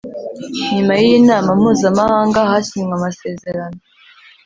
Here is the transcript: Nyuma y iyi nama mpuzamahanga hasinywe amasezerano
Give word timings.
Nyuma 0.73 0.93
y 1.01 1.03
iyi 1.07 1.19
nama 1.29 1.49
mpuzamahanga 1.59 2.39
hasinywe 2.51 2.93
amasezerano 2.99 3.79